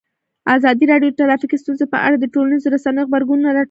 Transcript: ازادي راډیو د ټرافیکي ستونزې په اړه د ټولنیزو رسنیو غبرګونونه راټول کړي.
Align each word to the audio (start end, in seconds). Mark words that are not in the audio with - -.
ازادي 0.55 0.85
راډیو 0.91 1.11
د 1.11 1.17
ټرافیکي 1.19 1.57
ستونزې 1.63 1.85
په 1.93 1.97
اړه 2.05 2.15
د 2.19 2.25
ټولنیزو 2.33 2.73
رسنیو 2.75 3.07
غبرګونونه 3.07 3.49
راټول 3.49 3.53
کړي. 3.57 3.59